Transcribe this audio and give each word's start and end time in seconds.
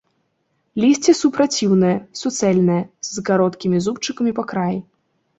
Лісце 0.83 1.11
супраціўнае, 1.17 1.91
суцэльнае, 2.21 2.77
з 3.17 3.25
кароткімі 3.27 3.77
зубчыкамі 3.89 4.31
па 4.41 4.47
краі. 4.53 4.79